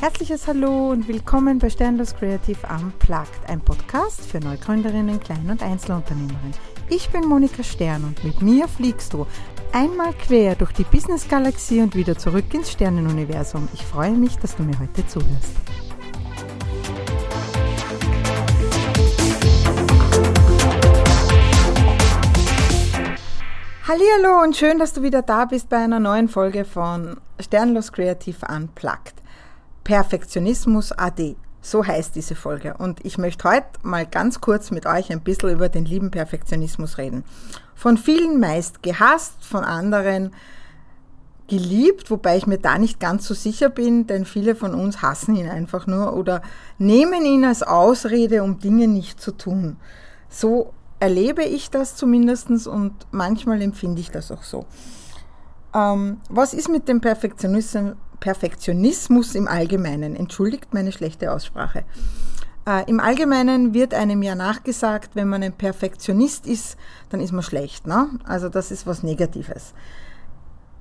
Herzliches 0.00 0.46
Hallo 0.46 0.92
und 0.92 1.08
willkommen 1.08 1.58
bei 1.58 1.68
Sternlos 1.68 2.14
Creative 2.14 2.56
Unplugged, 2.74 3.28
ein 3.48 3.60
Podcast 3.60 4.22
für 4.22 4.40
Neugründerinnen, 4.40 5.20
Klein- 5.20 5.50
und 5.50 5.62
Einzelunternehmerinnen. 5.62 6.54
Ich 6.88 7.10
bin 7.10 7.26
Monika 7.26 7.62
Stern 7.62 8.04
und 8.04 8.24
mit 8.24 8.40
mir 8.40 8.66
fliegst 8.66 9.12
du 9.12 9.26
einmal 9.72 10.14
quer 10.14 10.54
durch 10.54 10.72
die 10.72 10.84
Business-Galaxie 10.84 11.82
und 11.82 11.94
wieder 11.94 12.16
zurück 12.16 12.46
ins 12.54 12.70
Sternenuniversum. 12.70 13.68
Ich 13.74 13.84
freue 13.84 14.12
mich, 14.12 14.38
dass 14.38 14.56
du 14.56 14.62
mir 14.62 14.78
heute 14.80 15.06
zuhörst. 15.06 15.54
Hallo 23.86 24.42
und 24.42 24.56
schön, 24.56 24.78
dass 24.78 24.94
du 24.94 25.02
wieder 25.02 25.20
da 25.20 25.44
bist 25.44 25.68
bei 25.68 25.76
einer 25.76 26.00
neuen 26.00 26.28
Folge 26.28 26.64
von 26.64 27.18
Sternlos 27.38 27.92
Creative 27.92 28.46
Unplugged. 28.48 29.19
Perfektionismus 29.84 30.92
AD. 30.92 31.36
So 31.62 31.86
heißt 31.86 32.16
diese 32.16 32.34
Folge. 32.34 32.74
Und 32.78 33.04
ich 33.04 33.18
möchte 33.18 33.48
heute 33.48 33.66
mal 33.82 34.06
ganz 34.06 34.40
kurz 34.40 34.70
mit 34.70 34.86
euch 34.86 35.10
ein 35.10 35.20
bisschen 35.20 35.50
über 35.50 35.68
den 35.68 35.84
lieben 35.84 36.10
Perfektionismus 36.10 36.98
reden. 36.98 37.24
Von 37.74 37.98
vielen 37.98 38.40
meist 38.40 38.82
gehasst, 38.82 39.44
von 39.44 39.64
anderen 39.64 40.32
geliebt, 41.48 42.10
wobei 42.10 42.36
ich 42.36 42.46
mir 42.46 42.58
da 42.58 42.78
nicht 42.78 43.00
ganz 43.00 43.26
so 43.26 43.34
sicher 43.34 43.68
bin, 43.68 44.06
denn 44.06 44.24
viele 44.24 44.54
von 44.54 44.72
uns 44.72 45.02
hassen 45.02 45.34
ihn 45.34 45.48
einfach 45.48 45.86
nur 45.86 46.16
oder 46.16 46.42
nehmen 46.78 47.24
ihn 47.24 47.44
als 47.44 47.62
Ausrede, 47.62 48.42
um 48.44 48.60
Dinge 48.60 48.86
nicht 48.86 49.20
zu 49.20 49.32
tun. 49.32 49.76
So 50.28 50.72
erlebe 51.00 51.42
ich 51.42 51.70
das 51.70 51.96
zumindest 51.96 52.68
und 52.68 52.94
manchmal 53.10 53.60
empfinde 53.62 54.00
ich 54.00 54.10
das 54.10 54.30
auch 54.30 54.44
so. 54.44 54.64
Ähm, 55.74 56.20
was 56.28 56.54
ist 56.54 56.68
mit 56.68 56.88
dem 56.88 57.00
Perfektionismus, 57.00 57.96
Perfektionismus 58.20 59.34
im 59.34 59.48
Allgemeinen? 59.48 60.14
Entschuldigt 60.14 60.72
meine 60.72 60.92
schlechte 60.92 61.32
Aussprache. 61.32 61.84
Äh, 62.66 62.88
Im 62.88 63.00
Allgemeinen 63.00 63.74
wird 63.74 63.94
einem 63.94 64.22
ja 64.22 64.34
nachgesagt, 64.34 65.10
wenn 65.14 65.28
man 65.28 65.42
ein 65.42 65.52
Perfektionist 65.52 66.46
ist, 66.46 66.76
dann 67.08 67.20
ist 67.20 67.32
man 67.32 67.42
schlecht. 67.42 67.86
Ne? 67.86 68.08
Also 68.24 68.48
das 68.48 68.70
ist 68.70 68.86
was 68.86 69.02
Negatives. 69.02 69.74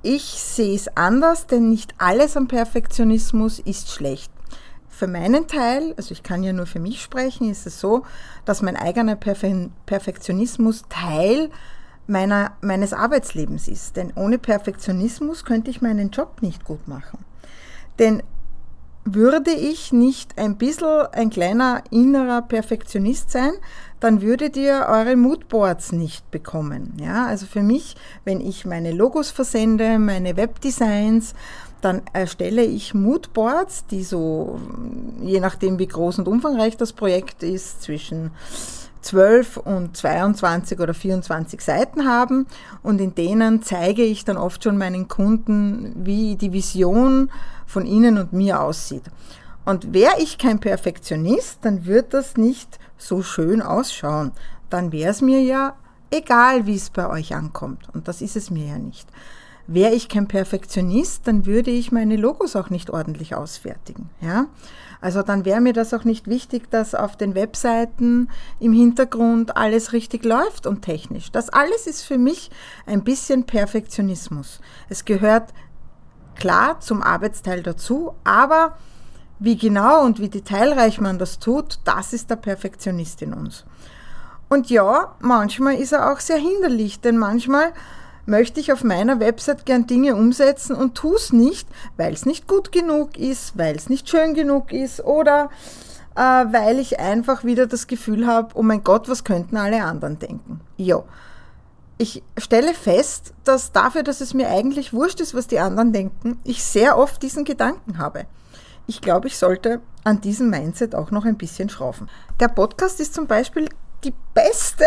Ich 0.01 0.23
sehe 0.23 0.75
es 0.75 0.87
anders, 0.95 1.47
denn 1.47 1.69
nicht 1.69 1.93
alles 1.97 2.37
am 2.37 2.47
Perfektionismus 2.47 3.59
ist 3.59 3.91
schlecht. 3.91 4.31
Für 4.87 5.07
meinen 5.07 5.47
Teil, 5.47 5.93
also 5.97 6.11
ich 6.11 6.23
kann 6.23 6.43
ja 6.43 6.53
nur 6.53 6.65
für 6.65 6.79
mich 6.79 7.01
sprechen, 7.01 7.49
ist 7.49 7.65
es 7.65 7.79
so, 7.79 8.03
dass 8.45 8.61
mein 8.61 8.75
eigener 8.75 9.15
Perfe 9.15 9.69
Perfektionismus 9.85 10.83
Teil 10.89 11.49
meiner, 12.07 12.51
meines 12.61 12.93
Arbeitslebens 12.93 13.67
ist. 13.67 13.95
Denn 13.95 14.11
ohne 14.15 14.37
Perfektionismus 14.37 15.45
könnte 15.45 15.69
ich 15.69 15.81
meinen 15.81 16.11
Job 16.11 16.41
nicht 16.41 16.65
gut 16.65 16.87
machen. 16.87 17.19
Denn 17.99 18.23
würde 19.05 19.51
ich 19.51 19.91
nicht 19.91 20.37
ein 20.37 20.57
bisschen 20.57 21.07
ein 21.11 21.29
kleiner 21.29 21.83
innerer 21.89 22.41
Perfektionist 22.41 23.31
sein, 23.31 23.51
dann 23.99 24.21
würdet 24.21 24.55
ihr 24.55 24.85
eure 24.87 25.15
Moodboards 25.15 25.91
nicht 25.91 26.29
bekommen. 26.31 26.93
Ja, 27.01 27.25
also 27.25 27.45
für 27.45 27.63
mich, 27.63 27.95
wenn 28.23 28.39
ich 28.39 28.65
meine 28.65 28.91
Logos 28.91 29.31
versende, 29.31 29.99
meine 29.99 30.37
Webdesigns, 30.37 31.33
dann 31.81 32.01
erstelle 32.13 32.63
ich 32.63 32.93
Moodboards, 32.93 33.85
die 33.87 34.03
so, 34.03 34.59
je 35.21 35.39
nachdem 35.39 35.79
wie 35.79 35.87
groß 35.87 36.19
und 36.19 36.27
umfangreich 36.27 36.77
das 36.77 36.93
Projekt 36.93 37.41
ist, 37.43 37.81
zwischen 37.81 38.31
12 39.01 39.57
und 39.57 39.95
22 39.95 40.79
oder 40.79 40.93
24 40.93 41.61
Seiten 41.61 42.07
haben 42.07 42.47
und 42.83 42.99
in 42.99 43.15
denen 43.15 43.61
zeige 43.61 44.03
ich 44.03 44.25
dann 44.25 44.37
oft 44.37 44.63
schon 44.63 44.77
meinen 44.77 45.07
Kunden, 45.07 45.93
wie 45.95 46.35
die 46.35 46.53
Vision 46.53 47.31
von 47.65 47.85
ihnen 47.85 48.17
und 48.17 48.33
mir 48.33 48.61
aussieht. 48.61 49.03
Und 49.65 49.93
wäre 49.93 50.19
ich 50.19 50.37
kein 50.37 50.59
Perfektionist, 50.59 51.59
dann 51.61 51.85
wird 51.85 52.13
das 52.13 52.37
nicht 52.37 52.79
so 52.97 53.21
schön 53.21 53.61
ausschauen. 53.61 54.31
Dann 54.69 54.91
wäre 54.91 55.11
es 55.11 55.21
mir 55.21 55.41
ja 55.41 55.75
egal, 56.11 56.65
wie 56.65 56.75
es 56.75 56.89
bei 56.89 57.07
euch 57.07 57.35
ankommt. 57.35 57.87
Und 57.93 58.07
das 58.07 58.21
ist 58.21 58.35
es 58.35 58.49
mir 58.49 58.67
ja 58.67 58.77
nicht. 58.77 59.07
Wäre 59.67 59.93
ich 59.93 60.09
kein 60.09 60.27
Perfektionist, 60.27 61.27
dann 61.27 61.45
würde 61.45 61.69
ich 61.69 61.91
meine 61.91 62.15
Logos 62.15 62.55
auch 62.55 62.71
nicht 62.71 62.89
ordentlich 62.89 63.35
ausfertigen. 63.35 64.09
Ja? 64.19 64.47
Also 65.01 65.21
dann 65.21 65.45
wäre 65.45 65.61
mir 65.61 65.73
das 65.73 65.93
auch 65.93 66.03
nicht 66.03 66.27
wichtig, 66.27 66.69
dass 66.71 66.93
auf 66.93 67.15
den 67.15 67.33
Webseiten 67.33 68.29
im 68.59 68.73
Hintergrund 68.73 69.55
alles 69.55 69.93
richtig 69.93 70.25
läuft 70.25 70.67
und 70.67 70.81
technisch. 70.81 71.31
Das 71.31 71.49
alles 71.49 71.87
ist 71.87 72.03
für 72.03 72.17
mich 72.17 72.51
ein 72.85 73.03
bisschen 73.03 73.45
Perfektionismus. 73.45 74.59
Es 74.89 75.05
gehört 75.05 75.53
klar 76.35 76.81
zum 76.81 77.01
Arbeitsteil 77.01 77.63
dazu, 77.63 78.13
aber 78.25 78.77
wie 79.39 79.57
genau 79.57 80.03
und 80.03 80.19
wie 80.19 80.29
detailreich 80.29 80.99
man 80.99 81.17
das 81.17 81.39
tut, 81.39 81.79
das 81.85 82.11
ist 82.11 82.29
der 82.29 82.35
Perfektionist 82.35 83.21
in 83.21 83.33
uns. 83.33 83.65
Und 84.49 84.69
ja, 84.69 85.15
manchmal 85.19 85.75
ist 85.75 85.93
er 85.93 86.11
auch 86.11 86.19
sehr 86.19 86.37
hinderlich, 86.37 86.99
denn 86.99 87.17
manchmal 87.17 87.71
möchte 88.29 88.59
ich 88.59 88.71
auf 88.71 88.83
meiner 88.83 89.19
Website 89.19 89.65
gern 89.65 89.87
Dinge 89.87 90.15
umsetzen 90.15 90.75
und 90.75 90.95
tue 90.95 91.15
es 91.15 91.33
nicht, 91.33 91.67
weil 91.97 92.13
es 92.13 92.25
nicht 92.25 92.47
gut 92.47 92.71
genug 92.71 93.17
ist, 93.17 93.57
weil 93.57 93.75
es 93.75 93.89
nicht 93.89 94.07
schön 94.07 94.33
genug 94.33 94.71
ist 94.71 95.03
oder 95.03 95.49
äh, 96.15 96.21
weil 96.21 96.79
ich 96.79 96.99
einfach 96.99 97.43
wieder 97.43 97.67
das 97.67 97.87
Gefühl 97.87 98.27
habe, 98.27 98.49
oh 98.53 98.63
mein 98.63 98.83
Gott, 98.83 99.09
was 99.09 99.23
könnten 99.23 99.57
alle 99.57 99.83
anderen 99.83 100.19
denken? 100.19 100.61
Ja. 100.77 101.03
Ich 101.97 102.23
stelle 102.37 102.73
fest, 102.73 103.33
dass 103.43 103.73
dafür, 103.73 104.03
dass 104.03 104.21
es 104.21 104.33
mir 104.33 104.49
eigentlich 104.49 104.93
wurscht 104.93 105.19
ist, 105.19 105.33
was 105.33 105.47
die 105.47 105.59
anderen 105.59 105.91
denken, 105.91 106.39
ich 106.45 106.63
sehr 106.63 106.97
oft 106.97 107.21
diesen 107.21 107.43
Gedanken 107.43 107.97
habe. 107.97 108.25
Ich 108.87 109.01
glaube, 109.01 109.27
ich 109.27 109.37
sollte 109.37 109.81
an 110.05 110.21
diesem 110.21 110.49
Mindset 110.49 110.95
auch 110.95 111.11
noch 111.11 111.25
ein 111.25 111.37
bisschen 111.37 111.67
schrauben. 111.67 112.07
Der 112.39 112.47
Podcast 112.47 113.01
ist 113.01 113.13
zum 113.13 113.27
Beispiel 113.27 113.67
die 114.03 114.13
beste, 114.33 114.85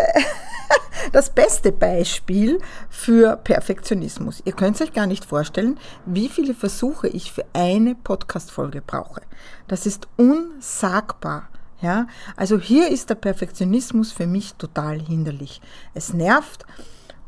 das 1.11 1.29
beste 1.29 1.71
Beispiel 1.71 2.59
für 2.89 3.37
Perfektionismus. 3.37 4.41
Ihr 4.45 4.53
könnt 4.53 4.81
euch 4.81 4.93
gar 4.93 5.07
nicht 5.07 5.25
vorstellen, 5.25 5.79
wie 6.05 6.29
viele 6.29 6.53
Versuche 6.53 7.07
ich 7.07 7.31
für 7.31 7.45
eine 7.53 7.95
Podcast-Folge 7.95 8.81
brauche. 8.81 9.21
Das 9.67 9.85
ist 9.85 10.07
unsagbar. 10.17 11.49
Ja, 11.81 12.07
also 12.37 12.57
hier 12.59 12.87
ist 12.89 13.09
der 13.09 13.15
Perfektionismus 13.15 14.13
für 14.13 14.25
mich 14.25 14.53
total 14.53 15.01
hinderlich. 15.01 15.59
Es 15.93 16.13
nervt 16.13 16.65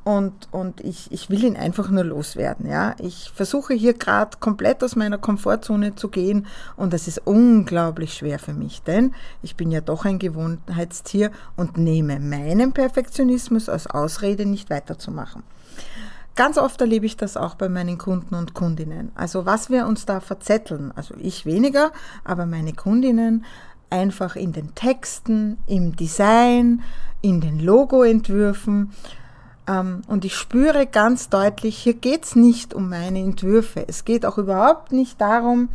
und, 0.06 0.48
und 0.52 0.82
ich, 0.82 1.12
ich 1.12 1.32
will 1.32 1.44
ihn 1.44 1.58
einfach 1.58 1.90
nur 1.90 2.04
loswerden. 2.04 2.70
Ja? 2.70 2.96
Ich 3.00 3.32
versuche 3.34 3.74
hier 3.74 3.96
gerade 3.96 4.38
komplett 4.40 4.84
aus 4.84 4.96
meiner 4.96 5.18
Komfortzone 5.18 5.96
zu 5.96 6.10
gehen 6.10 6.46
und 6.78 6.94
das 6.94 7.08
ist 7.08 7.24
unglaublich 7.26 8.14
schwer 8.14 8.38
für 8.38 8.54
mich, 8.54 8.84
denn 8.84 9.14
ich 9.42 9.56
bin 9.56 9.72
ja 9.72 9.82
doch 9.82 10.06
ein 10.06 10.20
Gewohnheitstier 10.20 11.32
und 11.58 11.78
nehme 11.78 12.20
meinen 12.20 12.72
Perfektionismus 12.72 13.68
als 13.68 13.88
Ausrede, 13.88 14.46
nicht 14.46 14.70
weiterzumachen. 14.70 15.42
Ganz 16.36 16.60
oft 16.60 16.80
erlebe 16.82 17.08
ich 17.08 17.18
das 17.18 17.36
auch 17.36 17.56
bei 17.56 17.68
meinen 17.68 17.98
Kunden 17.98 18.36
und 18.36 18.54
Kundinnen. 18.54 19.12
Also 19.16 19.48
was 19.48 19.72
wir 19.72 19.88
uns 19.88 20.06
da 20.06 20.20
verzetteln, 20.20 20.92
also 20.96 21.16
ich 21.18 21.48
weniger, 21.48 21.92
aber 22.24 22.46
meine 22.46 22.74
Kundinnen 22.74 23.44
einfach 23.90 24.36
in 24.36 24.52
den 24.52 24.76
Texten, 24.76 25.58
im 25.66 25.96
Design, 25.96 26.84
in 27.22 27.42
den 27.42 27.60
Logoentwürfen 27.60 28.92
und 29.68 30.26
ich 30.26 30.36
spüre 30.36 30.86
ganz 30.86 31.30
deutlich, 31.30 31.78
hier 31.78 31.96
geht 31.96 32.26
es 32.26 32.36
nicht 32.36 32.74
um 32.74 32.90
meine 32.90 33.20
Entwürfe. 33.20 33.84
Es 33.88 34.06
geht 34.06 34.26
auch 34.26 34.38
überhaupt 34.38 34.92
nicht 34.92 35.20
darum, 35.20 35.70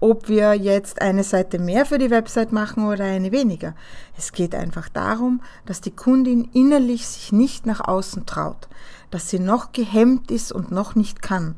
ob 0.00 0.28
wir 0.28 0.54
jetzt 0.54 1.00
eine 1.00 1.22
Seite 1.22 1.60
mehr 1.60 1.86
für 1.86 1.96
die 1.96 2.10
Website 2.10 2.50
machen 2.50 2.88
oder 2.88 3.04
eine 3.04 3.30
weniger. 3.30 3.74
Es 4.18 4.32
geht 4.32 4.54
einfach 4.54 4.88
darum, 4.88 5.40
dass 5.64 5.80
die 5.80 5.92
Kundin 5.92 6.48
innerlich 6.52 7.06
sich 7.06 7.30
nicht 7.30 7.66
nach 7.66 7.80
außen 7.80 8.26
traut, 8.26 8.68
dass 9.10 9.30
sie 9.30 9.38
noch 9.38 9.70
gehemmt 9.70 10.32
ist 10.32 10.50
und 10.50 10.72
noch 10.72 10.96
nicht 10.96 11.22
kann. 11.22 11.54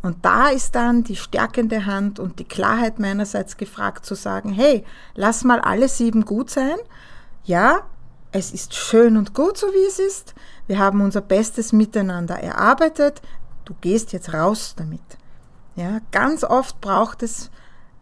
Und 0.00 0.24
da 0.24 0.48
ist 0.48 0.74
dann 0.74 1.04
die 1.04 1.16
stärkende 1.16 1.84
Hand 1.84 2.18
und 2.18 2.38
die 2.38 2.44
Klarheit 2.44 2.98
meinerseits 2.98 3.58
gefragt 3.58 4.06
zu 4.06 4.14
sagen, 4.14 4.52
hey, 4.52 4.82
lass 5.14 5.44
mal 5.44 5.60
alle 5.60 5.88
sieben 5.88 6.24
gut 6.24 6.48
sein. 6.48 6.76
Ja, 7.44 7.80
es 8.36 8.52
ist 8.52 8.74
schön 8.74 9.16
und 9.16 9.32
gut 9.32 9.56
so, 9.56 9.68
wie 9.68 9.86
es 9.86 9.98
ist. 9.98 10.34
Wir 10.66 10.78
haben 10.78 11.00
unser 11.00 11.22
Bestes 11.22 11.72
miteinander 11.72 12.34
erarbeitet. 12.34 13.22
Du 13.64 13.74
gehst 13.80 14.12
jetzt 14.12 14.34
raus 14.34 14.74
damit. 14.76 15.00
Ja, 15.74 16.00
ganz 16.10 16.44
oft 16.44 16.80
braucht 16.82 17.22
es 17.22 17.50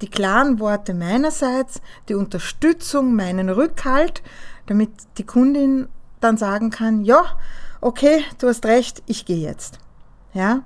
die 0.01 0.11
klaren 0.11 0.59
Worte 0.59 0.93
meinerseits, 0.93 1.81
die 2.09 2.15
Unterstützung, 2.15 3.15
meinen 3.15 3.49
Rückhalt, 3.49 4.23
damit 4.67 4.91
die 5.19 5.25
Kundin 5.25 5.89
dann 6.21 6.37
sagen 6.37 6.71
kann, 6.71 7.05
ja, 7.05 7.23
okay, 7.81 8.25
du 8.39 8.49
hast 8.49 8.67
recht, 8.67 9.03
ich 9.07 9.27
gehe 9.27 9.39
jetzt. 9.39 9.79
Ja? 10.33 10.65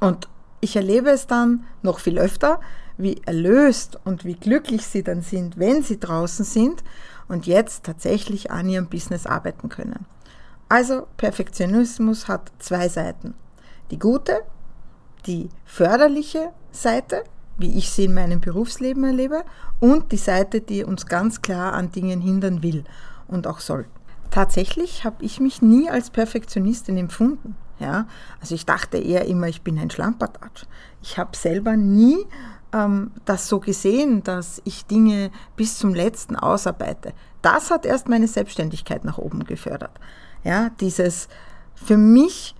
Und 0.00 0.28
ich 0.60 0.76
erlebe 0.76 1.10
es 1.10 1.26
dann 1.26 1.64
noch 1.80 1.98
viel 1.98 2.18
öfter, 2.18 2.60
wie 2.98 3.22
erlöst 3.24 3.98
und 4.04 4.26
wie 4.26 4.34
glücklich 4.34 4.86
sie 4.86 5.02
dann 5.02 5.22
sind, 5.22 5.58
wenn 5.58 5.82
sie 5.82 5.98
draußen 5.98 6.44
sind 6.44 6.84
und 7.30 7.46
jetzt 7.46 7.84
tatsächlich 7.84 8.50
an 8.50 8.68
ihrem 8.68 8.88
Business 8.88 9.24
arbeiten 9.24 9.68
können. 9.68 10.04
Also 10.68 11.06
Perfektionismus 11.16 12.28
hat 12.28 12.52
zwei 12.58 12.88
Seiten. 12.88 13.34
Die 13.90 13.98
gute, 13.98 14.42
die 15.26 15.48
förderliche 15.64 16.52
Seite, 16.72 17.24
wie 17.56 17.76
ich 17.78 17.90
sie 17.90 18.04
in 18.04 18.14
meinem 18.14 18.40
Berufsleben 18.40 19.04
erlebe, 19.04 19.44
und 19.80 20.12
die 20.12 20.16
Seite, 20.16 20.60
die 20.60 20.84
uns 20.84 21.06
ganz 21.06 21.40
klar 21.42 21.72
an 21.72 21.92
Dingen 21.92 22.20
hindern 22.20 22.62
will 22.62 22.84
und 23.28 23.46
auch 23.46 23.60
soll. 23.60 23.86
Tatsächlich 24.30 25.04
habe 25.04 25.24
ich 25.24 25.40
mich 25.40 25.60
nie 25.60 25.90
als 25.90 26.10
Perfektionistin 26.10 26.96
empfunden. 26.96 27.56
Ja? 27.78 28.06
Also 28.40 28.54
ich 28.54 28.66
dachte 28.66 28.98
eher 28.98 29.26
immer, 29.26 29.48
ich 29.48 29.62
bin 29.62 29.78
ein 29.78 29.90
Schlampertatsch. 29.90 30.64
Ich 31.02 31.18
habe 31.18 31.36
selber 31.36 31.76
nie 31.76 32.18
ähm, 32.72 33.12
das 33.24 33.48
so 33.48 33.60
gesehen, 33.60 34.22
dass 34.22 34.60
ich 34.64 34.86
Dinge 34.86 35.30
bis 35.56 35.78
zum 35.78 35.94
letzten 35.94 36.36
ausarbeite. 36.36 37.12
Das 37.42 37.70
hat 37.70 37.86
erst 37.86 38.08
meine 38.08 38.28
Selbstständigkeit 38.28 39.04
nach 39.04 39.18
oben 39.18 39.44
gefördert. 39.44 39.98
Ja, 40.44 40.70
dieses 40.80 41.28
für 41.74 41.96
mich 41.96 42.54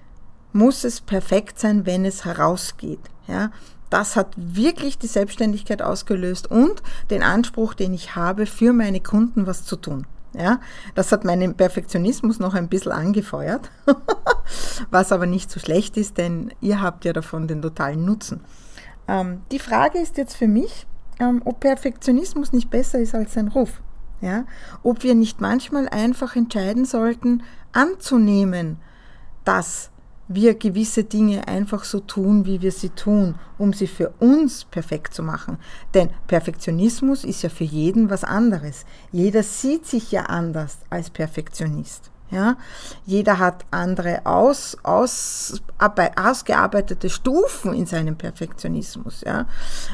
muss 0.53 0.85
es 0.85 1.01
perfekt 1.01 1.59
sein, 1.59 1.87
wenn 1.87 2.05
es 2.05 2.25
herausgeht. 2.25 3.01
Ja, 3.27 3.51
das 3.91 4.17
hat 4.17 4.35
wirklich 4.37 4.99
die 4.99 5.07
Selbstständigkeit 5.07 5.83
ausgelöst 5.83 6.51
und 6.51 6.83
den 7.11 7.23
Anspruch, 7.23 7.75
den 7.75 7.93
ich 7.93 8.17
habe, 8.17 8.47
für 8.47 8.73
meine 8.73 9.01
Kunden 9.01 9.47
was 9.47 9.65
zu 9.65 9.77
tun. 9.77 10.07
Ja, 10.33 10.61
das 10.95 11.11
hat 11.11 11.25
meinen 11.25 11.55
Perfektionismus 11.57 12.39
noch 12.39 12.55
ein 12.55 12.69
bisschen 12.69 12.93
angefeuert, 12.93 13.69
was 14.91 15.11
aber 15.11 15.27
nicht 15.27 15.51
so 15.51 15.59
schlecht 15.59 15.97
ist, 15.97 16.19
denn 16.19 16.53
ihr 16.61 16.81
habt 16.81 17.05
ja 17.05 17.13
davon 17.13 17.49
den 17.49 17.63
totalen 17.63 18.05
Nutzen. 18.05 18.41
Ähm, 19.11 19.43
die 19.51 19.59
Frage 19.59 19.99
ist 19.99 20.17
jetzt 20.17 20.37
für 20.37 20.47
mich, 20.47 20.87
ähm, 21.19 21.43
ob 21.45 21.61
Perfektionismus 21.61 22.53
nicht 22.53 22.71
besser 22.71 23.01
ist 23.01 23.15
als 23.15 23.35
sein 23.35 23.49
Ruf. 23.49 23.83
Ja? 24.21 24.45
Ob 24.85 25.03
wir 25.03 25.15
nicht 25.15 25.41
manchmal 25.41 25.89
einfach 25.89 26.37
entscheiden 26.37 26.85
sollten, 26.85 27.43
anzunehmen, 27.73 28.79
dass 29.45 29.91
wir 30.29 30.55
gewisse 30.55 31.03
Dinge 31.03 31.49
einfach 31.49 31.83
so 31.83 31.99
tun, 31.99 32.47
wie 32.47 32.63
wir 32.63 32.71
sie 32.71 32.91
tun, 32.91 33.35
um 33.59 33.73
sie 33.73 33.89
für 33.89 34.11
uns 34.21 34.65
perfekt 34.65 35.13
zu 35.13 35.25
machen. 35.25 35.59
Denn 35.93 36.11
Perfektionismus 36.29 37.25
ist 37.25 37.43
ja 37.43 37.49
für 37.49 37.65
jeden 37.65 38.11
was 38.11 38.23
anderes. 38.23 38.85
Jeder 39.11 39.43
sieht 39.43 39.87
sich 39.87 40.13
ja 40.13 40.27
anders 40.27 40.79
als 40.89 41.11
Perfektionist. 41.11 42.13
Ja? 42.31 42.57
Jeder 43.07 43.39
hat 43.39 43.65
andere 43.71 44.25
aus, 44.25 44.77
aus, 44.83 45.61
ausgearbeitete 45.79 47.11
Stufen 47.11 47.75
in 47.75 47.87
seinem 47.87 48.17
Perfektionismus. 48.17 49.23
Ja? 49.23 49.47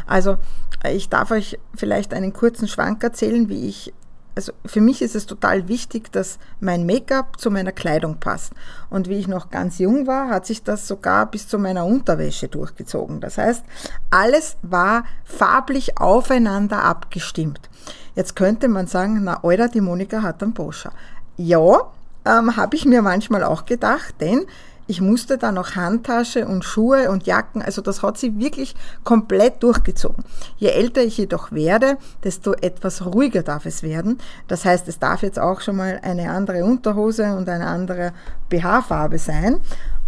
Also 0.07 0.37
ich 0.85 1.09
darf 1.09 1.31
euch 1.31 1.59
vielleicht 1.75 2.13
einen 2.15 2.33
kurzen 2.33 2.69
Schwank 2.69 3.03
erzählen, 3.03 3.49
wie 3.49 3.69
ich 3.69 3.93
also 4.37 4.53
für 4.67 4.83
mich 4.83 5.01
ist 5.01 5.17
es 5.17 5.25
total 5.25 5.67
wichtig, 5.67 6.13
dass 6.13 6.39
mein 6.61 6.85
Make-up 6.85 7.41
zu 7.41 7.51
meiner 7.51 7.73
Kleidung 7.73 8.21
passt. 8.21 8.53
Und 8.91 9.09
wie 9.09 9.15
ich 9.15 9.29
noch 9.29 9.49
ganz 9.49 9.79
jung 9.79 10.07
war, 10.07 10.29
hat 10.29 10.45
sich 10.45 10.63
das 10.63 10.87
sogar 10.87 11.31
bis 11.31 11.49
zu 11.49 11.59
meiner 11.59 11.87
Unterwäsche 11.87 12.47
durchgezogen. 12.47 13.21
Das 13.21 13.39
heißt, 13.39 13.65
alles 14.11 14.59
war 14.61 15.05
farblich 15.25 15.99
aufeinander 15.99 16.85
abgestimmt. 16.85 17.71
Jetzt 18.15 18.37
könnte 18.37 18.69
man 18.69 18.87
sagen, 18.87 19.25
na, 19.25 19.43
Euer, 19.43 19.69
die 19.69 19.81
Monika 19.81 20.21
hat 20.21 20.43
einen 20.43 20.53
Boscher. 20.53 20.93
Ja, 21.39 21.91
ähm, 22.27 22.57
habe 22.57 22.77
ich 22.77 22.85
mir 22.85 23.03
manchmal 23.03 23.43
auch 23.45 23.65
gedacht, 23.65 24.15
denn 24.21 24.47
ich 24.89 25.01
musste 25.01 25.37
da 25.37 25.51
noch 25.51 25.75
Handtasche 25.75 26.47
und 26.47 26.65
Schuhe 26.65 27.11
und 27.11 27.27
Jacken, 27.27 27.61
also 27.61 27.83
das 27.83 28.03
hat 28.03 28.19
sie 28.19 28.39
wirklich 28.39 28.77
komplett 29.03 29.63
durchgezogen. 29.63 30.25
Je 30.59 30.69
älter 30.69 31.03
ich 31.03 31.19
jedoch 31.19 31.51
werde, 31.51 31.99
desto 32.23 32.53
etwas 32.53 33.05
ruhiger 33.05 33.43
darf 33.43 33.67
es 33.67 33.83
werden. 33.83 34.19
Das 34.47 34.65
heißt, 34.65 34.87
es 34.87 35.01
darf 35.01 35.23
jetzt 35.23 35.41
auch 35.41 35.61
schon 35.61 35.77
mal 35.77 36.01
eine 36.03 36.31
andere 36.31 36.65
Unterhose 36.65 37.35
und 37.35 37.49
eine 37.49 37.67
andere 37.67 38.13
BH-Farbe 38.49 39.19
sein. 39.19 39.61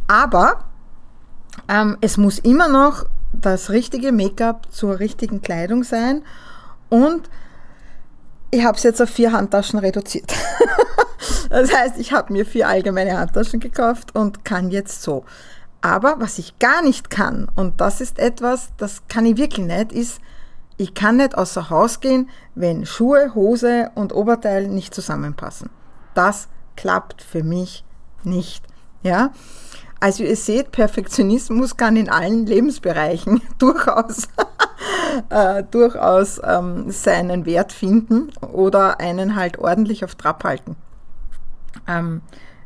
Aber 0.06 0.64
ähm, 1.68 1.96
es 2.00 2.16
muss 2.16 2.38
immer 2.38 2.68
noch 2.68 3.04
das 3.32 3.70
richtige 3.70 4.12
Make-up 4.12 4.68
zur 4.70 5.00
richtigen 5.00 5.42
Kleidung 5.42 5.82
sein 5.82 6.22
und 6.88 7.28
ich 8.50 8.64
habe 8.64 8.76
es 8.76 8.82
jetzt 8.82 9.02
auf 9.02 9.10
vier 9.10 9.32
Handtaschen 9.32 9.78
reduziert. 9.78 10.32
das 11.48 11.74
heißt, 11.74 11.98
ich 11.98 12.12
habe 12.12 12.32
mir 12.32 12.46
vier 12.46 12.68
allgemeine 12.68 13.18
Handtaschen 13.18 13.60
gekauft 13.60 14.14
und 14.14 14.44
kann 14.44 14.70
jetzt 14.70 15.02
so. 15.02 15.24
Aber 15.80 16.16
was 16.18 16.38
ich 16.38 16.58
gar 16.58 16.82
nicht 16.82 17.10
kann, 17.10 17.48
und 17.54 17.80
das 17.80 18.00
ist 18.00 18.18
etwas, 18.18 18.70
das 18.76 19.02
kann 19.08 19.26
ich 19.26 19.36
wirklich 19.36 19.66
nicht, 19.66 19.92
ist, 19.92 20.20
ich 20.76 20.94
kann 20.94 21.16
nicht 21.16 21.36
außer 21.36 21.70
Haus 21.70 22.00
gehen, 22.00 22.30
wenn 22.54 22.86
Schuhe, 22.86 23.34
Hose 23.34 23.90
und 23.94 24.14
Oberteil 24.14 24.68
nicht 24.68 24.94
zusammenpassen. 24.94 25.70
Das 26.14 26.48
klappt 26.76 27.22
für 27.22 27.42
mich 27.42 27.84
nicht. 28.22 28.64
Ja? 29.02 29.32
Also 30.00 30.22
ihr 30.22 30.36
seht, 30.36 30.70
Perfektionismus 30.70 31.76
kann 31.76 31.96
in 31.96 32.08
allen 32.08 32.46
Lebensbereichen 32.46 33.40
durchaus, 33.58 34.28
äh, 35.30 35.64
durchaus 35.70 36.40
ähm, 36.44 36.90
seinen 36.90 37.46
Wert 37.46 37.72
finden 37.72 38.30
oder 38.40 39.00
einen 39.00 39.34
halt 39.34 39.58
ordentlich 39.58 40.04
auf 40.04 40.14
Trab 40.14 40.44
halten. 40.44 40.76
Ähm, 41.86 42.22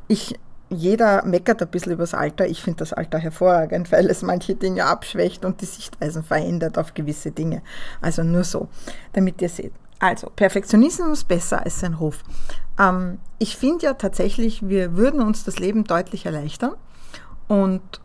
ich, 0.08 0.38
jeder 0.68 1.24
meckert 1.24 1.62
ein 1.62 1.68
bisschen 1.68 1.92
über 1.92 2.02
das 2.02 2.14
Alter. 2.14 2.46
Ich 2.46 2.62
finde 2.62 2.78
das 2.78 2.92
Alter 2.92 3.18
hervorragend, 3.18 3.92
weil 3.92 4.06
es 4.08 4.22
manche 4.22 4.54
Dinge 4.54 4.84
abschwächt 4.84 5.44
und 5.44 5.60
die 5.60 5.66
Sichtweisen 5.66 6.24
verändert 6.24 6.78
auf 6.78 6.94
gewisse 6.94 7.30
Dinge. 7.30 7.62
Also 8.00 8.22
nur 8.22 8.44
so, 8.44 8.68
damit 9.12 9.40
ihr 9.42 9.48
seht. 9.48 9.72
Also, 9.98 10.30
Perfektionismus 10.34 11.22
besser 11.22 11.62
als 11.64 11.78
sein 11.78 11.94
Ruf. 11.94 12.24
Ähm, 12.78 13.20
ich 13.38 13.56
finde 13.56 13.86
ja 13.86 13.94
tatsächlich, 13.94 14.68
wir 14.68 14.96
würden 14.96 15.22
uns 15.22 15.44
das 15.44 15.60
Leben 15.60 15.84
deutlich 15.84 16.26
erleichtern 16.26 16.72
und 17.46 18.01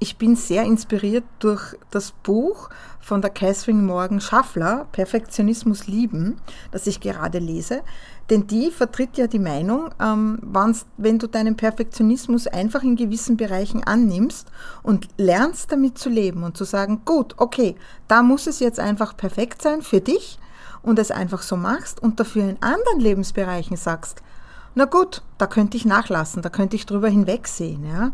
ich 0.00 0.16
bin 0.16 0.34
sehr 0.34 0.64
inspiriert 0.64 1.24
durch 1.38 1.76
das 1.90 2.12
Buch 2.12 2.70
von 3.00 3.20
der 3.20 3.30
Catherine 3.30 3.82
Morgan 3.82 4.20
Schaffler, 4.20 4.86
Perfektionismus 4.92 5.86
lieben, 5.86 6.40
das 6.72 6.86
ich 6.86 7.00
gerade 7.00 7.38
lese. 7.38 7.82
Denn 8.30 8.46
die 8.46 8.70
vertritt 8.70 9.18
ja 9.18 9.26
die 9.26 9.38
Meinung, 9.38 9.90
ähm, 10.00 10.40
wenn 10.96 11.18
du 11.18 11.26
deinen 11.26 11.56
Perfektionismus 11.56 12.46
einfach 12.46 12.82
in 12.82 12.96
gewissen 12.96 13.36
Bereichen 13.36 13.84
annimmst 13.84 14.48
und 14.82 15.08
lernst 15.18 15.70
damit 15.70 15.98
zu 15.98 16.08
leben 16.08 16.44
und 16.44 16.56
zu 16.56 16.64
sagen, 16.64 17.02
gut, 17.04 17.34
okay, 17.36 17.76
da 18.08 18.22
muss 18.22 18.46
es 18.46 18.58
jetzt 18.58 18.80
einfach 18.80 19.16
perfekt 19.16 19.60
sein 19.60 19.82
für 19.82 20.00
dich 20.00 20.38
und 20.82 20.98
es 20.98 21.10
einfach 21.10 21.42
so 21.42 21.56
machst 21.56 22.02
und 22.02 22.20
dafür 22.20 22.48
in 22.48 22.62
anderen 22.62 23.00
Lebensbereichen 23.00 23.76
sagst, 23.76 24.22
na 24.74 24.86
gut, 24.86 25.22
da 25.36 25.46
könnte 25.46 25.76
ich 25.76 25.84
nachlassen, 25.84 26.42
da 26.42 26.48
könnte 26.48 26.76
ich 26.76 26.86
drüber 26.86 27.08
hinwegsehen, 27.08 27.84
ja. 27.84 28.12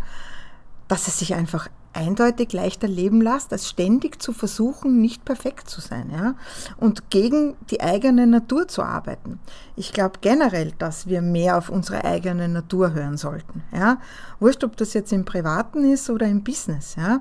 Dass 0.89 1.09
es 1.09 1.19
sich 1.19 1.35
einfach 1.35 1.69
eindeutig 1.97 2.53
leichter 2.53 2.87
leben 2.87 3.21
lässt, 3.21 3.53
als 3.53 3.69
ständig 3.69 4.23
zu 4.23 4.33
versuchen, 4.33 5.01
nicht 5.01 5.25
perfekt 5.25 5.69
zu 5.69 5.81
sein, 5.81 6.11
ja. 6.13 6.35
Und 6.77 7.11
gegen 7.11 7.57
die 7.71 7.81
eigene 7.81 8.27
Natur 8.27 8.69
zu 8.69 8.83
arbeiten. 8.83 9.41
Ich 9.75 9.93
glaube 9.93 10.19
generell, 10.21 10.73
dass 10.79 11.07
wir 11.07 11.23
mehr 11.23 11.59
auf 11.59 11.69
unsere 11.69 12.05
eigene 12.05 12.49
Natur 12.49 12.93
hören 12.93 13.17
sollten, 13.17 13.63
ja. 13.73 13.99
Wurscht, 14.39 14.65
ob 14.65 14.77
das 14.77 14.93
jetzt 14.93 15.13
im 15.13 15.25
Privaten 15.25 15.91
ist 15.91 16.11
oder 16.11 16.27
im 16.27 16.45
Business, 16.45 16.97
ja. 16.97 17.21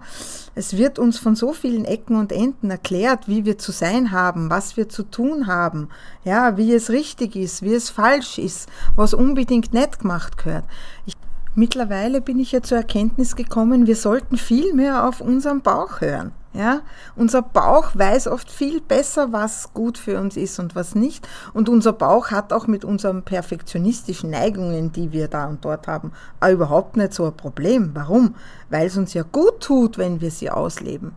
Es 0.54 0.78
wird 0.78 1.00
uns 1.00 1.18
von 1.18 1.36
so 1.36 1.54
vielen 1.54 1.86
Ecken 1.86 2.18
und 2.18 2.32
Enden 2.32 2.70
erklärt, 2.70 3.28
wie 3.28 3.46
wir 3.46 3.58
zu 3.58 3.72
sein 3.72 4.12
haben, 4.12 4.50
was 4.50 4.78
wir 4.78 4.90
zu 4.90 5.04
tun 5.04 5.48
haben, 5.48 5.90
ja, 6.24 6.58
wie 6.58 6.74
es 6.74 6.90
richtig 6.90 7.36
ist, 7.36 7.62
wie 7.62 7.74
es 7.74 7.90
falsch 7.90 8.38
ist, 8.38 8.70
was 8.96 9.14
unbedingt 9.14 9.74
nicht 9.74 10.00
gemacht 10.00 10.38
gehört. 10.38 10.66
Ich 11.06 11.14
Mittlerweile 11.58 12.20
bin 12.20 12.38
ich 12.40 12.52
ja 12.52 12.62
zur 12.62 12.80
Erkenntnis 12.80 13.38
gekommen, 13.38 13.88
wir 13.88 13.96
sollten 13.96 14.36
viel 14.36 14.74
mehr 14.74 15.08
auf 15.08 15.22
unseren 15.22 15.62
Bauch 15.62 16.02
hören. 16.02 16.34
Ja, 16.52 16.82
unser 17.18 17.42
Bauch 17.42 17.92
weiß 17.96 18.28
oft 18.28 18.50
viel 18.50 18.80
besser, 18.80 19.34
was 19.34 19.74
gut 19.74 19.98
für 19.98 20.20
uns 20.20 20.38
ist 20.38 20.58
und 20.60 20.74
was 20.74 20.96
nicht. 20.96 21.28
Und 21.54 21.68
unser 21.68 21.92
Bauch 21.92 22.32
hat 22.32 22.54
auch 22.54 22.68
mit 22.68 22.86
unseren 22.86 23.24
perfektionistischen 23.24 24.30
Neigungen, 24.30 24.94
die 24.94 25.12
wir 25.12 25.28
da 25.28 25.48
und 25.48 25.66
dort 25.66 25.88
haben, 25.88 26.14
überhaupt 26.46 26.96
nicht 26.96 27.14
so 27.14 27.26
ein 27.26 27.36
Problem. 27.36 27.92
Warum? 27.94 28.36
Weil 28.70 28.88
es 28.88 28.96
uns 28.96 29.14
ja 29.14 29.24
gut 29.24 29.60
tut, 29.62 29.98
wenn 29.98 30.22
wir 30.22 30.32
sie 30.32 30.50
ausleben. 30.50 31.14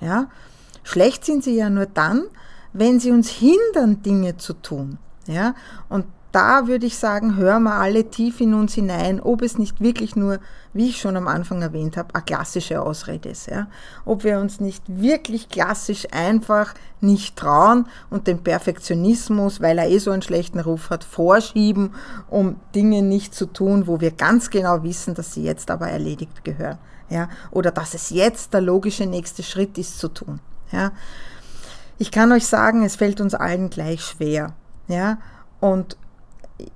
Ja, 0.00 0.28
schlecht 0.84 1.24
sind 1.24 1.44
sie 1.44 1.56
ja 1.56 1.68
nur 1.68 1.86
dann, 1.86 2.24
wenn 2.72 2.98
sie 2.98 3.10
uns 3.10 3.28
hindern, 3.28 4.02
Dinge 4.02 4.38
zu 4.38 4.54
tun. 4.54 4.98
Ja, 5.26 5.54
und 5.90 6.06
da 6.32 6.66
würde 6.66 6.86
ich 6.86 6.98
sagen, 6.98 7.36
hören 7.36 7.62
wir 7.62 7.74
alle 7.74 8.10
tief 8.10 8.40
in 8.40 8.52
uns 8.52 8.74
hinein, 8.74 9.20
ob 9.20 9.40
es 9.40 9.56
nicht 9.56 9.80
wirklich 9.80 10.14
nur, 10.14 10.40
wie 10.74 10.90
ich 10.90 11.00
schon 11.00 11.16
am 11.16 11.26
Anfang 11.26 11.62
erwähnt 11.62 11.96
habe, 11.96 12.14
eine 12.14 12.24
klassische 12.24 12.82
Ausrede 12.82 13.30
ist. 13.30 13.46
Ja? 13.46 13.68
Ob 14.04 14.24
wir 14.24 14.38
uns 14.38 14.60
nicht 14.60 14.84
wirklich 14.86 15.48
klassisch 15.48 16.06
einfach 16.10 16.74
nicht 17.00 17.36
trauen 17.36 17.86
und 18.10 18.26
den 18.26 18.42
Perfektionismus, 18.42 19.62
weil 19.62 19.78
er 19.78 19.88
eh 19.88 19.98
so 19.98 20.10
einen 20.10 20.22
schlechten 20.22 20.60
Ruf 20.60 20.90
hat, 20.90 21.02
vorschieben, 21.02 21.94
um 22.28 22.56
Dinge 22.74 23.02
nicht 23.02 23.34
zu 23.34 23.46
tun, 23.46 23.86
wo 23.86 24.00
wir 24.00 24.10
ganz 24.10 24.50
genau 24.50 24.82
wissen, 24.82 25.14
dass 25.14 25.32
sie 25.32 25.42
jetzt 25.42 25.70
aber 25.70 25.88
erledigt 25.88 26.44
gehören. 26.44 26.78
Ja? 27.08 27.30
Oder 27.50 27.70
dass 27.70 27.94
es 27.94 28.10
jetzt 28.10 28.52
der 28.52 28.60
logische 28.60 29.06
nächste 29.06 29.42
Schritt 29.42 29.78
ist 29.78 29.98
zu 29.98 30.08
tun. 30.08 30.40
Ja? 30.72 30.92
Ich 31.96 32.10
kann 32.10 32.30
euch 32.32 32.46
sagen, 32.46 32.84
es 32.84 32.96
fällt 32.96 33.22
uns 33.22 33.34
allen 33.34 33.70
gleich 33.70 34.02
schwer. 34.02 34.52
Ja? 34.88 35.18
Und 35.60 35.96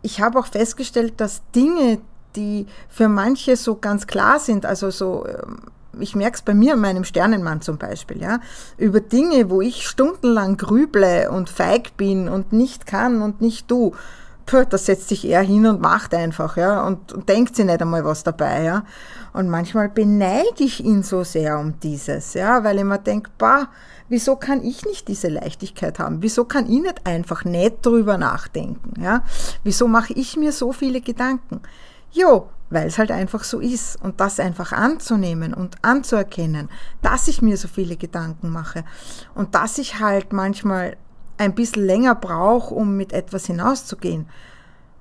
ich 0.02 0.20
habe 0.20 0.38
auch 0.38 0.46
festgestellt, 0.46 1.14
dass 1.16 1.42
Dinge, 1.54 1.98
die 2.36 2.66
für 2.88 3.08
manche 3.08 3.56
so 3.56 3.76
ganz 3.76 4.06
klar 4.06 4.38
sind, 4.38 4.64
also 4.64 4.90
so 4.90 5.26
ähm, 5.26 5.62
ich 6.00 6.14
merke 6.14 6.36
es 6.36 6.42
bei 6.42 6.54
mir, 6.54 6.76
meinem 6.76 7.04
Sternenmann 7.04 7.60
zum 7.60 7.78
Beispiel, 7.78 8.20
ja, 8.20 8.40
über 8.78 9.00
Dinge, 9.00 9.50
wo 9.50 9.60
ich 9.60 9.86
stundenlang 9.86 10.56
grüble 10.56 11.30
und 11.30 11.50
feig 11.50 11.96
bin 11.96 12.28
und 12.28 12.52
nicht 12.52 12.86
kann 12.86 13.22
und 13.22 13.40
nicht 13.40 13.68
tu, 13.68 13.92
Puh, 14.46 14.64
da 14.64 14.78
setzt 14.78 15.08
sich 15.08 15.24
er 15.24 15.42
hin 15.42 15.66
und 15.66 15.80
macht 15.80 16.14
einfach, 16.14 16.56
ja, 16.56 16.84
und, 16.84 17.12
und 17.12 17.28
denkt 17.28 17.56
sich 17.56 17.64
nicht 17.64 17.80
einmal 17.80 18.04
was 18.04 18.24
dabei, 18.24 18.62
ja. 18.62 18.84
Und 19.32 19.48
manchmal 19.48 19.88
beneide 19.88 20.64
ich 20.64 20.84
ihn 20.84 21.02
so 21.02 21.24
sehr 21.24 21.58
um 21.58 21.78
dieses, 21.80 22.34
ja, 22.34 22.64
weil 22.64 22.78
ich 22.78 22.84
mir 22.84 22.98
denke, 22.98 23.30
bah, 23.38 23.68
wieso 24.08 24.36
kann 24.36 24.62
ich 24.62 24.84
nicht 24.84 25.08
diese 25.08 25.28
Leichtigkeit 25.28 25.98
haben? 25.98 26.22
Wieso 26.22 26.44
kann 26.44 26.64
ich 26.64 26.82
nicht 26.82 27.06
einfach 27.06 27.44
nett 27.44 27.84
drüber 27.84 28.18
nachdenken, 28.18 29.00
ja? 29.00 29.22
Wieso 29.64 29.88
mache 29.88 30.12
ich 30.12 30.36
mir 30.36 30.52
so 30.52 30.72
viele 30.72 31.00
Gedanken? 31.00 31.60
Jo, 32.10 32.48
weil 32.72 32.86
es 32.86 32.98
halt 32.98 33.10
einfach 33.10 33.44
so 33.44 33.60
ist 33.60 34.00
und 34.02 34.20
das 34.20 34.40
einfach 34.40 34.72
anzunehmen 34.72 35.54
und 35.54 35.76
anzuerkennen, 35.82 36.68
dass 37.02 37.28
ich 37.28 37.42
mir 37.42 37.56
so 37.56 37.68
viele 37.68 37.96
Gedanken 37.96 38.50
mache 38.50 38.84
und 39.34 39.54
dass 39.54 39.78
ich 39.78 40.00
halt 40.00 40.32
manchmal 40.32 40.96
ein 41.42 41.54
bisschen 41.54 41.84
länger 41.84 42.14
brauche, 42.14 42.74
um 42.74 42.96
mit 42.96 43.12
etwas 43.12 43.46
hinauszugehen. 43.46 44.26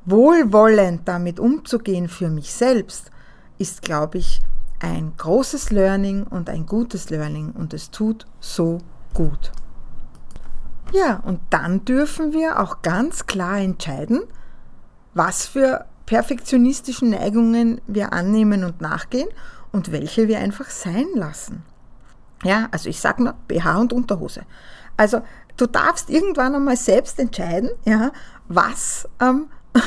Wohlwollend 0.06 1.08
damit 1.08 1.40
umzugehen 1.40 2.10
für 2.10 2.30
mich 2.30 2.54
selbst, 2.54 3.12
ist, 3.58 3.82
glaube 3.82 4.18
ich, 4.18 4.42
ein 4.80 5.14
großes 5.16 5.70
Learning 5.70 6.24
und 6.24 6.50
ein 6.50 6.66
gutes 6.66 7.10
Learning 7.10 7.52
und 7.52 7.74
es 7.74 7.92
tut 7.92 8.26
so 8.40 8.80
gut. 9.14 9.52
Ja, 10.92 11.22
und 11.24 11.40
dann 11.52 11.86
dürfen 11.86 12.34
wir 12.34 12.60
auch 12.60 12.82
ganz 12.82 13.28
klar 13.28 13.60
entscheiden, 13.60 14.22
was 15.14 15.46
für 15.46 15.86
perfektionistischen 16.06 17.12
Neigungen 17.12 17.80
wir 17.88 18.12
annehmen 18.12 18.64
und 18.64 18.82
nachgehen 18.82 19.30
und 19.72 19.92
welche 19.92 20.28
wir 20.28 20.40
einfach 20.40 20.70
sein 20.70 21.08
lassen. 21.14 21.64
Ja, 22.44 22.68
also 22.72 22.90
ich 22.90 23.00
sage 23.00 23.24
nur 23.24 23.36
BH 23.48 23.78
und 23.78 23.94
Unterhose. 23.94 24.42
Also 24.98 25.22
du 25.58 25.68
darfst 25.68 26.10
irgendwann 26.10 26.56
einmal 26.56 26.78
selbst 26.78 27.20
entscheiden, 27.20 27.70
ja, 27.86 28.12
was, 28.48 29.08
ähm, 29.20 29.48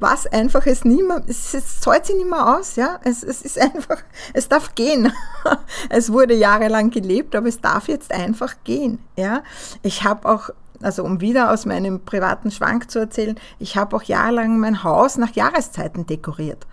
was 0.00 0.26
einfach 0.26 0.66
es 0.66 0.84
nie 0.84 1.02
mehr, 1.02 1.22
es, 1.26 1.54
es 1.54 1.80
zahlt 1.80 2.06
sich 2.06 2.16
nicht 2.16 2.30
mehr 2.30 2.56
aus, 2.56 2.76
ja, 2.76 3.00
es, 3.04 3.22
es 3.22 3.42
ist 3.42 3.58
einfach, 3.58 4.02
es 4.32 4.48
darf 4.48 4.74
gehen. 4.74 5.12
es 5.90 6.12
wurde 6.12 6.34
jahrelang 6.34 6.90
gelebt, 6.90 7.34
aber 7.34 7.48
es 7.48 7.60
darf 7.60 7.88
jetzt 7.88 8.12
einfach 8.12 8.56
gehen, 8.64 9.00
ja. 9.16 9.42
Ich 9.82 10.04
habe 10.04 10.28
auch 10.28 10.50
also 10.80 11.02
um 11.02 11.20
wieder 11.20 11.50
aus 11.50 11.66
meinem 11.66 12.04
privaten 12.04 12.52
Schwank 12.52 12.88
zu 12.90 13.00
erzählen, 13.00 13.36
ich 13.58 13.76
habe 13.76 13.96
auch 13.96 14.04
jahrelang 14.04 14.60
mein 14.60 14.84
Haus 14.84 15.18
nach 15.18 15.32
Jahreszeiten 15.32 16.06
dekoriert. 16.06 16.68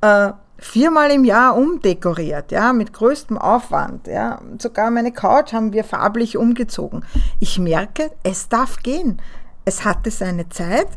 Äh, 0.00 0.32
viermal 0.58 1.10
im 1.10 1.24
Jahr 1.24 1.56
umdekoriert, 1.56 2.52
ja, 2.52 2.72
mit 2.72 2.92
größtem 2.92 3.38
Aufwand, 3.38 4.06
ja. 4.06 4.40
Sogar 4.58 4.90
meine 4.90 5.12
Couch 5.12 5.52
haben 5.52 5.72
wir 5.72 5.84
farblich 5.84 6.36
umgezogen. 6.36 7.04
Ich 7.40 7.58
merke, 7.58 8.10
es 8.22 8.48
darf 8.48 8.78
gehen. 8.82 9.20
Es 9.64 9.84
hatte 9.84 10.10
seine 10.10 10.48
Zeit. 10.48 10.88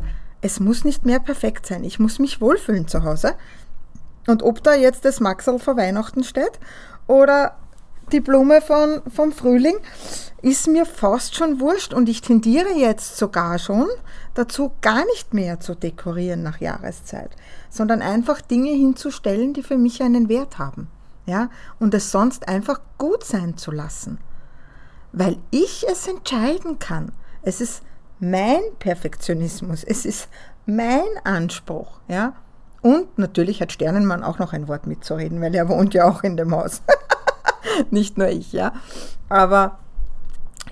Es 0.41 0.59
muss 0.59 0.85
nicht 0.85 1.05
mehr 1.05 1.19
perfekt 1.19 1.65
sein. 1.65 1.83
Ich 1.83 1.99
muss 1.99 2.19
mich 2.19 2.39
wohlfühlen 2.39 2.87
zu 2.87 3.03
Hause. 3.03 3.35
Und 4.27 4.43
ob 4.43 4.63
da 4.63 4.75
jetzt 4.75 5.05
das 5.05 5.19
Maxel 5.19 5.59
vor 5.59 5.75
Weihnachten 5.75 6.23
steht 6.23 6.59
oder 7.07 7.55
die 8.11 8.19
Blume 8.19 8.61
von, 8.61 9.01
vom 9.13 9.31
Frühling, 9.31 9.77
ist 10.41 10.67
mir 10.67 10.85
fast 10.85 11.35
schon 11.35 11.59
wurscht 11.59 11.93
und 11.93 12.09
ich 12.09 12.21
tendiere 12.21 12.71
jetzt 12.71 13.17
sogar 13.17 13.59
schon 13.59 13.87
dazu, 14.33 14.71
gar 14.81 15.05
nicht 15.05 15.33
mehr 15.33 15.59
zu 15.59 15.75
dekorieren 15.75 16.43
nach 16.43 16.61
Jahreszeit, 16.61 17.31
sondern 17.69 18.01
einfach 18.01 18.41
Dinge 18.41 18.71
hinzustellen, 18.71 19.53
die 19.53 19.63
für 19.63 19.77
mich 19.77 20.01
einen 20.01 20.29
Wert 20.29 20.57
haben. 20.57 20.87
Ja, 21.25 21.49
und 21.79 21.93
es 21.93 22.11
sonst 22.11 22.47
einfach 22.47 22.81
gut 22.97 23.23
sein 23.23 23.55
zu 23.55 23.71
lassen. 23.71 24.17
Weil 25.11 25.37
ich 25.51 25.85
es 25.87 26.07
entscheiden 26.07 26.79
kann. 26.79 27.11
Es 27.43 27.61
ist 27.61 27.83
mein 28.19 28.61
Perfektionismus, 28.79 29.83
es 29.83 30.05
ist 30.05 30.27
mein 30.65 31.07
Anspruch, 31.23 31.99
ja. 32.07 32.33
Und 32.81 33.17
natürlich 33.17 33.61
hat 33.61 33.71
Sternenmann 33.71 34.23
auch 34.23 34.39
noch 34.39 34.53
ein 34.53 34.67
Wort 34.67 34.87
mitzureden, 34.87 35.41
weil 35.41 35.53
er 35.53 35.69
wohnt 35.69 35.93
ja 35.93 36.09
auch 36.09 36.23
in 36.23 36.37
dem 36.37 36.55
Haus. 36.55 36.81
Nicht 37.91 38.17
nur 38.17 38.29
ich, 38.29 38.53
ja. 38.53 38.73
Aber 39.27 39.79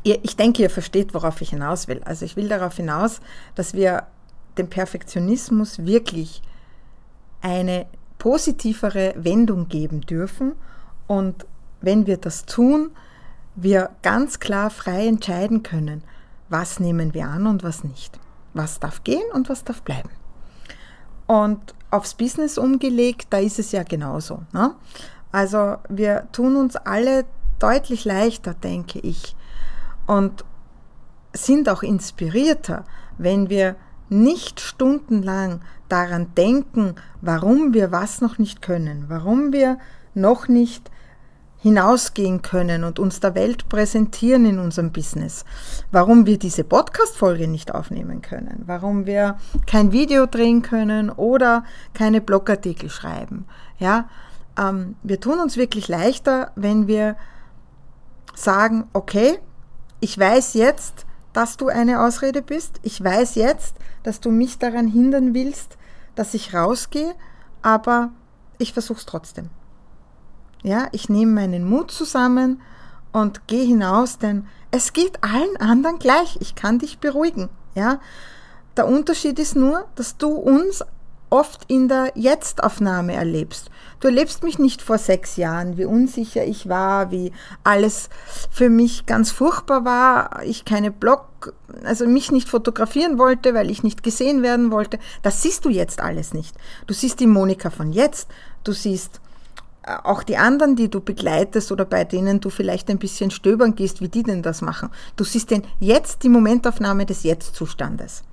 ich 0.04 0.38
denke, 0.38 0.62
ihr 0.62 0.70
versteht, 0.70 1.14
worauf 1.14 1.42
ich 1.42 1.50
hinaus 1.50 1.88
will. 1.88 2.02
Also 2.06 2.24
ich 2.24 2.36
will 2.36 2.48
darauf 2.48 2.78
hinaus, 2.78 3.20
dass 3.56 3.74
wir 3.74 4.08
dem 4.58 4.70
Perfektionismus 4.70 5.86
wirklich 5.86 6.42
eine 7.42 7.86
positivere 8.18 9.14
Wendung 9.18 9.68
geben 9.68 10.02
dürfen 10.02 10.54
und 11.08 11.46
wenn 11.82 12.08
wir 12.08 12.18
das 12.18 12.46
tun, 12.46 12.92
wir 13.56 13.90
ganz 14.02 14.40
klar 14.40 14.70
frei 14.70 15.08
entscheiden 15.08 15.64
können, 15.64 16.04
was 16.50 16.80
nehmen 16.80 17.14
wir 17.14 17.28
an 17.28 17.48
und 17.48 17.64
was 17.64 17.84
nicht. 17.84 18.20
Was 18.54 18.80
darf 18.80 19.04
gehen 19.04 19.30
und 19.34 19.50
was 19.50 19.64
darf 19.64 19.82
bleiben. 19.82 20.10
Und 21.26 21.76
aufs 21.92 22.14
Business 22.14 22.58
umgelegt, 22.58 23.28
da 23.30 23.40
ist 23.40 23.60
es 23.60 23.72
ja 23.72 23.84
genauso. 23.84 24.44
Ne? 24.54 24.74
Also 25.32 25.78
wir 25.90 26.28
tun 26.32 26.56
uns 26.56 26.76
alle 26.76 27.26
deutlich 27.60 28.06
leichter, 28.06 28.54
denke 28.54 29.00
ich, 29.00 29.36
und 30.06 30.46
sind 31.34 31.70
auch 31.70 31.84
inspirierter, 31.84 32.86
wenn 33.18 33.50
wir 33.50 33.76
nicht 34.10 34.60
stundenlang 34.60 35.62
daran 35.90 36.34
denken, 36.36 36.96
warum 37.22 37.74
wir 37.74 37.92
was 37.92 38.22
noch 38.22 38.38
nicht 38.38 38.62
können, 38.62 39.06
warum 39.08 39.54
wir 39.54 39.78
noch 40.14 40.48
nicht 40.48 40.92
hinausgehen 41.60 42.42
können 42.42 42.84
und 42.84 43.00
uns 43.00 43.20
der 43.20 43.36
Welt 43.36 43.68
präsentieren 43.68 44.46
in 44.46 44.60
unserem 44.60 44.92
Business, 44.92 45.44
warum 45.92 46.26
wir 46.26 46.38
diese 46.38 46.64
Podcast-Folge 46.64 47.48
nicht 47.48 47.74
aufnehmen 47.74 48.22
können, 48.22 48.64
warum 48.68 49.06
wir 49.06 49.38
kein 49.66 49.92
Video 49.92 50.28
drehen 50.28 50.62
können 50.62 51.10
oder 51.10 51.64
keine 51.94 52.22
Blogartikel 52.22 52.90
schreiben. 52.90 53.46
Ja, 53.80 54.08
ähm, 54.58 54.96
wir 55.04 55.20
tun 55.20 55.40
uns 55.40 55.58
wirklich 55.58 55.88
leichter, 55.88 56.52
wenn 56.56 56.88
wir 56.88 57.16
sagen, 58.36 58.86
okay, 58.94 59.40
ich 60.00 60.18
weiß 60.18 60.54
jetzt, 60.54 61.06
dass 61.34 61.58
du 61.58 61.68
eine 61.68 62.02
Ausrede 62.02 62.42
bist. 62.42 62.80
Ich 62.84 63.04
weiß 63.04 63.36
jetzt, 63.36 63.76
dass 64.08 64.22
du 64.22 64.32
mich 64.32 64.58
daran 64.58 64.88
hindern 64.88 65.34
willst, 65.34 65.78
dass 66.16 66.34
ich 66.34 66.54
rausgehe, 66.54 67.14
aber 67.62 68.12
ich 68.58 68.72
versuche 68.72 69.00
es 69.00 69.06
trotzdem. 69.06 69.50
Ja, 70.64 70.88
ich 70.94 71.10
nehme 71.10 71.34
meinen 71.34 71.70
Mut 71.70 71.92
zusammen 71.92 72.62
und 73.12 73.48
gehe 73.48 73.66
hinaus, 73.66 74.18
denn 74.18 74.48
es 74.72 74.94
geht 74.94 75.22
allen 75.26 75.58
anderen 75.58 76.00
gleich. 76.00 76.38
Ich 76.40 76.56
kann 76.56 76.80
dich 76.80 77.00
beruhigen. 77.00 77.50
Ja, 77.76 78.00
der 78.78 78.88
Unterschied 78.88 79.40
ist 79.40 79.58
nur, 79.58 79.90
dass 79.96 80.16
du 80.16 80.30
uns 80.30 80.86
oft 81.30 81.66
in 81.68 81.88
der 81.88 82.12
Jetzt-Aufnahme 82.16 83.14
erlebst. 83.14 83.70
Du 84.00 84.08
erlebst 84.08 84.44
mich 84.44 84.60
nicht 84.60 84.82
vor 84.82 84.98
sechs 84.98 85.38
Jahren, 85.38 85.78
wie 85.78 85.86
unsicher 85.86 86.46
ich 86.46 86.70
war, 86.70 87.12
wie 87.12 87.32
alles 87.64 88.10
für 88.52 88.70
mich 88.70 89.06
ganz 89.06 89.32
furchtbar 89.32 89.86
war, 89.86 90.44
ich 90.44 90.66
keine 90.66 90.92
Blog, 90.92 91.54
also 91.84 92.06
mich 92.06 92.32
nicht 92.32 92.48
fotografieren 92.48 93.18
wollte, 93.18 93.54
weil 93.54 93.72
ich 93.72 93.84
nicht 93.84 94.04
gesehen 94.04 94.44
werden 94.44 94.72
wollte. 94.72 95.00
Das 95.24 95.42
siehst 95.42 95.66
du 95.66 95.70
jetzt 95.70 96.00
alles 96.00 96.34
nicht. 96.34 96.56
Du 96.86 96.94
siehst 96.94 97.20
die 97.20 97.28
Monika 97.28 97.70
von 97.70 97.92
jetzt, 97.92 98.30
du 98.64 98.72
siehst 98.72 99.20
äh, 99.82 99.96
auch 100.04 100.22
die 100.22 100.38
anderen, 100.38 100.76
die 100.76 100.90
du 100.90 101.02
begleitest 101.02 101.72
oder 101.72 101.86
bei 101.86 102.04
denen 102.04 102.40
du 102.40 102.50
vielleicht 102.52 102.90
ein 102.90 103.00
bisschen 103.00 103.32
stöbern 103.32 103.76
gehst, 103.76 104.00
wie 104.02 104.10
die 104.10 104.24
denn 104.24 104.44
das 104.44 104.62
machen. 104.62 104.90
Du 105.16 105.24
siehst 105.24 105.50
den 105.50 105.64
jetzt 105.80 106.22
die 106.24 106.30
Momentaufnahme 106.30 107.08
des 107.08 107.24
Jetzt-Zustandes. 107.24 108.24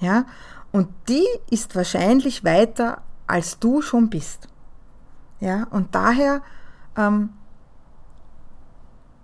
Ja? 0.00 0.26
Und 0.74 0.88
die 1.08 1.28
ist 1.50 1.76
wahrscheinlich 1.76 2.42
weiter, 2.42 3.00
als 3.28 3.60
du 3.60 3.80
schon 3.80 4.10
bist. 4.10 4.48
Ja, 5.38 5.68
und 5.70 5.94
daher 5.94 6.42
ähm, 6.96 7.32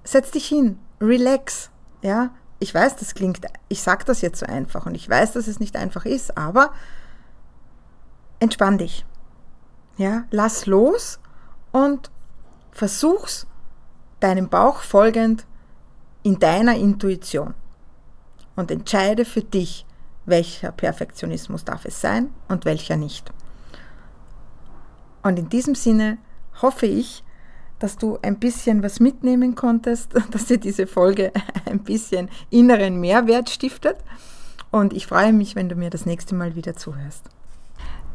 setz 0.05 0.31
dich 0.31 0.47
hin, 0.47 0.79
relax. 1.01 1.71
Ja, 2.03 2.31
ich 2.61 2.73
weiß, 2.73 2.95
das 2.99 3.15
klingt, 3.15 3.41
ich 3.69 3.83
sage 3.83 4.05
das 4.05 4.21
jetzt 4.21 4.39
so 4.39 4.47
einfach 4.47 4.87
und 4.87 4.95
ich 4.95 5.09
weiß, 5.09 5.33
dass 5.33 5.49
es 5.49 5.59
nicht 5.59 5.75
einfach 5.75 6.05
ist, 6.05 6.39
aber 6.39 6.73
entspann 8.39 8.79
dich. 8.79 9.05
Ja, 9.97 10.27
lass 10.31 10.67
los 10.67 11.19
und 11.73 12.13
versuch's 12.71 13.49
deinem 14.21 14.49
Bauch 14.49 14.83
folgend 14.83 15.47
in 16.23 16.39
deiner 16.39 16.77
Intuition 16.77 17.55
und 18.55 18.71
entscheide 18.71 19.25
für 19.25 19.43
dich, 19.43 19.85
welcher 20.31 20.73
Perfektionismus 20.73 21.65
darf 21.65 21.85
es 21.85 22.01
sein 22.01 22.31
und 22.49 22.65
welcher 22.65 22.97
nicht. 22.97 23.31
Und 25.23 25.39
in 25.39 25.49
diesem 25.49 25.75
Sinne 25.75 26.19
hoffe 26.63 26.87
ich, 26.87 27.23
dass 27.79 27.97
du 27.97 28.19
ein 28.23 28.39
bisschen 28.39 28.83
was 28.83 29.01
mitnehmen 29.01 29.55
konntest, 29.55 30.13
dass 30.31 30.47
dir 30.47 30.59
diese 30.59 30.87
Folge 30.87 31.33
ein 31.67 31.81
bisschen 31.81 32.31
inneren 32.51 33.01
Mehrwert 33.01 33.51
stiftet. 33.51 33.97
Und 34.71 34.93
ich 34.93 35.07
freue 35.07 35.33
mich, 35.33 35.57
wenn 35.57 35.69
du 35.69 35.75
mir 35.75 35.91
das 35.91 36.07
nächste 36.07 36.35
Mal 36.35 36.55
wieder 36.55 36.77
zuhörst. 36.77 37.29